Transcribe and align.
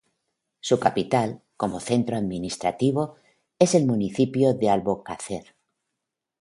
Su 0.61 0.79
capital, 0.79 1.43
como 1.55 1.79
centro 1.79 2.15
administrativo, 2.17 3.17
es 3.59 3.75
el 3.75 3.85
municipio 3.85 4.55
de 4.55 4.67
Albocácer. 4.71 5.55